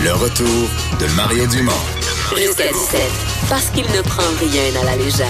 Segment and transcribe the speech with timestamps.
[0.00, 0.46] Le retour
[1.00, 1.72] de Mario Dumont.
[2.36, 3.00] Jusqu'à 17,
[3.48, 5.26] parce qu'il ne prend rien à la légère.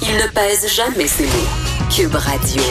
[0.00, 1.90] Il ne pèse jamais ses mots.
[1.94, 2.62] Cube Radio.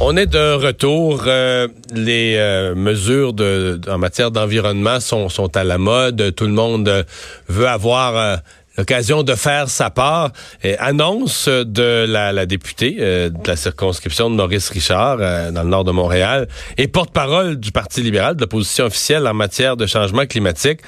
[0.00, 1.24] On est de retour.
[1.26, 6.34] Euh, les euh, mesures de, en matière d'environnement sont, sont à la mode.
[6.34, 7.02] Tout le monde euh,
[7.48, 8.38] veut avoir
[8.76, 10.30] l'occasion de faire sa part.
[10.62, 15.62] Et annonce de la, la députée euh, de la circonscription de Maurice Richard euh, dans
[15.62, 19.86] le nord de Montréal et porte-parole du Parti libéral de l'opposition officielle en matière de
[19.86, 20.80] changement climatique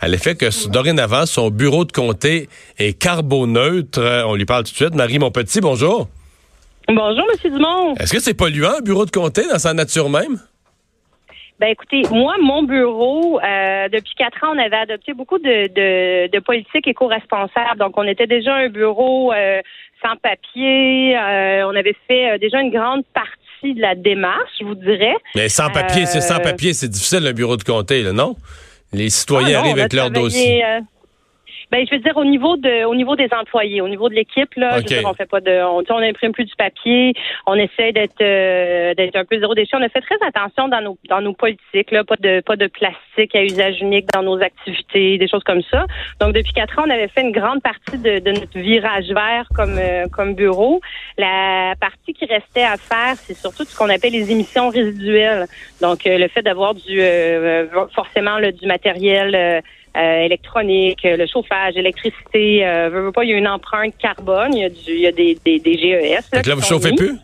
[0.00, 3.98] à l'effet que dorénavant son bureau de comté est carboneutre.
[3.98, 4.94] Euh, on lui parle tout de suite.
[4.94, 6.08] Marie Monpetit, bonjour.
[6.86, 7.50] Bonjour, M.
[7.50, 7.94] Dumont.
[7.96, 10.38] Est-ce que c'est polluant, un bureau de comté, dans sa nature même?
[11.60, 16.30] Ben écoutez, moi, mon bureau, euh, depuis quatre ans, on avait adopté beaucoup de, de,
[16.30, 17.78] de politiques éco-responsables.
[17.78, 19.60] Donc, on était déjà un bureau euh,
[20.02, 21.16] sans papier.
[21.16, 25.14] Euh, on avait fait déjà une grande partie de la démarche, je vous dirais.
[25.36, 28.34] Mais sans papier, c'est sans papier, c'est difficile un bureau de comté, là, non?
[28.92, 30.64] Les citoyens ah arrivent avec leur dossier.
[31.70, 34.54] Ben, je veux dire au niveau de, au niveau des employés, au niveau de l'équipe
[34.56, 37.14] là, je veux dire, on fait pas de, on, on imprime plus du papier,
[37.46, 39.76] on essaie d'être, euh, d'être un peu zéro déchet.
[39.76, 42.66] On a fait très attention dans nos, dans nos politiques là, pas de, pas de
[42.66, 45.86] plastique à usage unique dans nos activités, des choses comme ça.
[46.20, 49.48] Donc depuis quatre ans, on avait fait une grande partie de, de notre virage vert
[49.54, 50.80] comme, euh, comme bureau.
[51.18, 55.46] La partie qui restait à faire, c'est surtout ce qu'on appelle les émissions résiduelles.
[55.80, 57.00] Donc euh, le fait d'avoir du,
[57.94, 59.62] forcément là, du matériel
[59.96, 62.66] euh, électronique, le chauffage, l'électricité.
[62.66, 65.12] Euh, pas, il y a une empreinte carbone, il y a, du, il y a
[65.12, 66.30] des, des, des GES.
[66.32, 67.16] Là, là vous chauffez plus?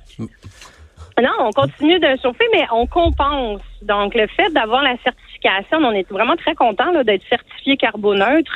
[1.23, 3.61] Non, on continue de chauffer, mais on compense.
[3.83, 8.53] Donc, le fait d'avoir la certification, on est vraiment très content d'être certifié carboneutre.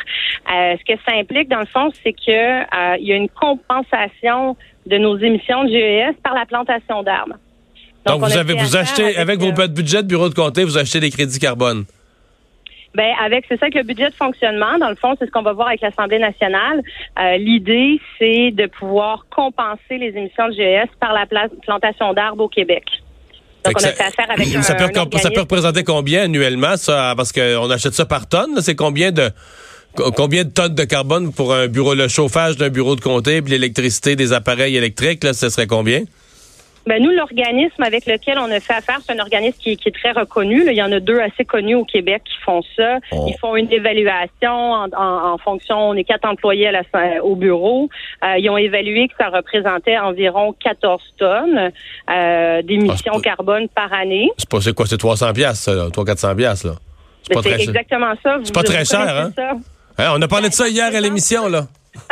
[0.50, 3.28] Euh, ce que ça implique, dans le fond, c'est que euh, il y a une
[3.28, 7.36] compensation de nos émissions de GES par la plantation d'arbres.
[8.06, 10.78] Donc, Donc vous avez vous achetez avec, avec vos budgets de bureau de comté, vous
[10.78, 11.84] achetez des crédits carbone.
[12.94, 15.42] Ben avec c'est ça que le budget de fonctionnement, dans le fond, c'est ce qu'on
[15.42, 16.80] va voir avec l'Assemblée nationale.
[17.18, 22.48] Euh, l'idée, c'est de pouvoir compenser les émissions de GS par la plantation d'arbres au
[22.48, 22.84] Québec.
[23.64, 27.14] Donc, on a fait affaire avec ça, peut, ça peut représenter combien annuellement, ça?
[27.16, 28.60] Parce qu'on achète ça par tonne.
[28.60, 29.30] C'est combien de
[30.16, 33.52] combien de tonnes de carbone pour un bureau, le chauffage d'un bureau de comté, puis
[33.52, 36.02] l'électricité des appareils électriques, là, ce serait combien?
[36.86, 39.92] Ben nous, l'organisme avec lequel on a fait affaire, c'est un organisme qui, qui, est
[39.92, 40.64] très reconnu.
[40.66, 42.98] Il y en a deux assez connus au Québec qui font ça.
[43.10, 43.24] Oh.
[43.26, 47.88] Ils font une évaluation en, en, fonction, on est quatre employés à la, au bureau.
[48.22, 51.70] Euh, ils ont évalué que ça représentait environ 14 tonnes
[52.10, 54.30] euh, d'émissions ah, carbone par année.
[54.36, 56.72] C'est pas c'est quoi, c'est 300 pièces, 300 400 pièces là.
[57.22, 58.36] C'est ben, exactement ça.
[58.44, 59.30] C'est pas très cher, hein?
[59.98, 60.12] hein?
[60.14, 61.66] On a parlé de ça hier à l'émission là.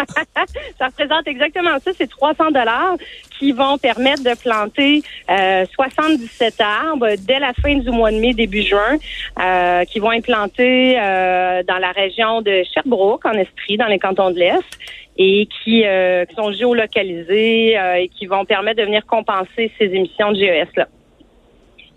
[0.78, 2.96] ça représente exactement ça, c'est 300 dollars
[3.42, 8.34] qui vont permettre de planter euh, 77 arbres dès la fin du mois de mai,
[8.34, 8.98] début juin,
[9.40, 13.98] euh, qui vont être plantés euh, dans la région de Sherbrooke, en Estrie, dans les
[13.98, 14.78] cantons de l'Est,
[15.16, 20.30] et qui, euh, qui sont géolocalisés et qui vont permettre de venir compenser ces émissions
[20.30, 20.86] de GES-là.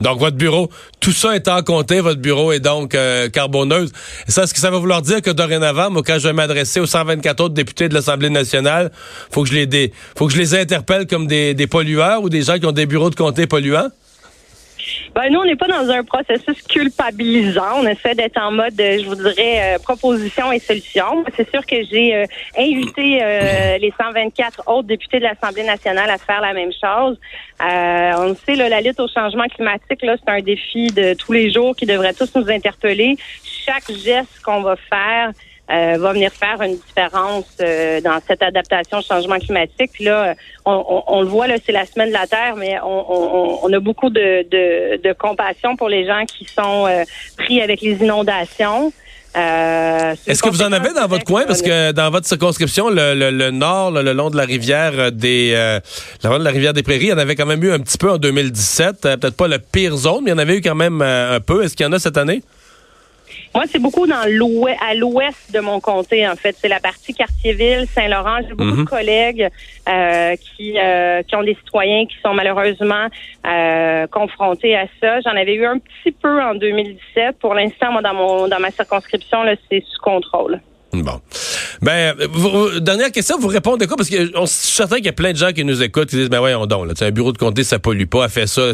[0.02, 0.70] Donc, votre bureau,
[1.00, 3.92] tout ça étant compté, votre bureau est donc euh, carboneuse.
[4.28, 6.86] Ça, est-ce que ça va vouloir dire que dorénavant, moi, quand je vais m'adresser aux
[6.86, 8.92] 124 autres députés de l'Assemblée nationale,
[9.32, 12.42] faut que je les faut que je les interpelle comme des, des pollueurs ou des
[12.42, 13.90] gens qui ont des bureaux de comté polluants?
[15.14, 17.80] Ben, nous, on n'est pas dans un processus culpabilisant.
[17.82, 21.24] On essaie d'être en mode, euh, je vous dirais, euh, proposition et solution.
[21.36, 22.26] C'est sûr que j'ai euh,
[22.58, 23.22] invité
[23.80, 27.18] les 124 autres députés de l'Assemblée nationale à faire la même chose.
[27.60, 31.52] on sait, là, la lutte au changement climatique, là, c'est un défi de tous les
[31.52, 33.18] jours qui devrait tous nous interpeller.
[33.44, 35.32] Chaque geste qu'on va faire,
[35.72, 40.00] euh, va venir faire une différence euh, dans cette adaptation au changement climatique.
[40.00, 43.74] Là, on, on, le voit, là, c'est la semaine de la Terre, mais on, on
[43.74, 47.04] a beaucoup de, de, de, compassion pour les gens qui sont euh,
[47.38, 48.94] pris avec les inondations.
[49.34, 51.46] Est-ce que vous en avez dans votre coin?
[51.46, 55.52] Parce que dans votre circonscription, le, le, nord, le long de la rivière des
[56.24, 57.80] le long de la rivière des Prairies, il y en avait quand même eu un
[57.80, 59.02] petit peu en 2017.
[59.02, 61.66] Peut-être pas la pire zone, mais il y en avait eu quand même un peu.
[61.66, 62.44] Est-ce qu'il y en a cette année?
[63.56, 66.58] Moi, c'est beaucoup dans l'ouest, à l'ouest de mon comté, en fait.
[66.60, 68.40] C'est la partie quartier-ville, Saint-Laurent.
[68.42, 68.86] J'ai beaucoup de mhm.
[68.86, 69.50] collègues
[69.88, 73.08] euh, qui, euh, qui ont des citoyens qui sont malheureusement
[73.48, 75.22] euh, confrontés à ça.
[75.22, 77.38] J'en avais eu un petit peu en 2017.
[77.40, 80.60] Pour l'instant, moi, dans mon dans ma circonscription, là, c'est sous contrôle.
[80.92, 81.22] Bon.
[81.82, 82.16] Ben,
[82.80, 83.98] dernière question, vous répondez quoi?
[83.98, 86.10] Parce que on, je suis certain qu'il y a plein de gens qui nous écoutent
[86.10, 88.48] qui disent, ben voyons donc, là, un bureau de comté, ça pollue pas, elle fait
[88.48, 88.72] ça,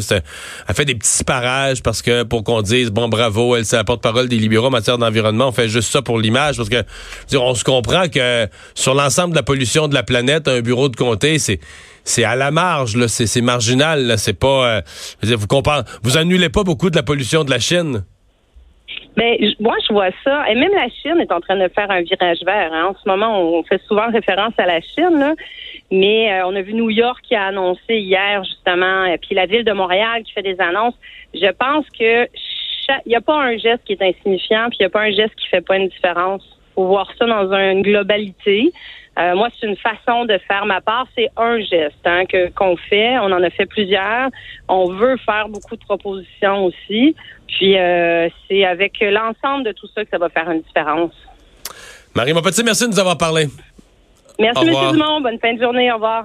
[0.68, 3.84] elle fait des petits parages parce que, pour qu'on dise, bon, bravo, elle, c'est la
[3.84, 6.84] porte-parole des libéraux en matière d'environnement, on fait juste ça pour l'image parce que,
[7.36, 10.96] on se comprend que sur l'ensemble de la pollution de la planète, un bureau de
[10.96, 11.60] comté, c'est,
[12.04, 14.82] c'est à la marge, là, c'est, marginal, là, c'est pas, euh,
[15.22, 18.04] vous comprenez, vous annulez pas beaucoup de la pollution de la Chine.
[19.16, 20.48] Ben, moi, je vois ça.
[20.48, 22.72] Et même la Chine est en train de faire un virage vert.
[22.72, 22.86] Hein.
[22.90, 25.34] En ce moment, on fait souvent référence à la Chine, là.
[25.90, 29.46] mais euh, on a vu New York qui a annoncé hier, justement, et puis la
[29.46, 30.94] ville de Montréal qui fait des annonces.
[31.34, 32.28] Je pense que
[33.06, 35.10] il n'y a pas un geste qui est insignifiant, puis il n'y a pas un
[35.10, 36.42] geste qui fait pas une différence.
[36.74, 38.72] Faut voir ça dans une globalité.
[39.18, 41.06] Euh, moi, c'est une façon de faire ma part.
[41.14, 43.18] C'est un geste hein, que qu'on fait.
[43.18, 44.30] On en a fait plusieurs.
[44.68, 47.14] On veut faire beaucoup de propositions aussi.
[47.46, 51.12] Puis euh, c'est avec l'ensemble de tout ça que ça va faire une différence.
[52.14, 53.46] Marie Petit, merci de nous avoir parlé.
[54.38, 54.74] Merci, M.
[54.92, 55.20] Dumont.
[55.20, 55.90] Bonne fin de journée.
[55.90, 56.20] Au revoir.